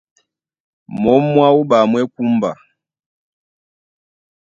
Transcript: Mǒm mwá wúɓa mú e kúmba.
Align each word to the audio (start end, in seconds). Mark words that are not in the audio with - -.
Mǒm 1.01 1.23
mwá 1.33 1.47
wúɓa 1.57 1.77
mú 1.89 1.95
e 2.03 2.05
kúmba. 2.13 2.51